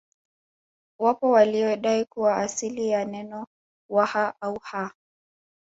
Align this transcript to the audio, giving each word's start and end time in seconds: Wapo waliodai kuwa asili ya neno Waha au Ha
Wapo 0.99 1.29
waliodai 1.31 2.05
kuwa 2.05 2.37
asili 2.37 2.89
ya 2.89 3.05
neno 3.05 3.47
Waha 3.89 4.33
au 4.41 4.59
Ha 4.59 4.91